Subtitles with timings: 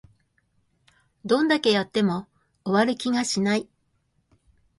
[1.25, 2.25] どんだけやっても
[2.65, 3.69] 終わる気がしない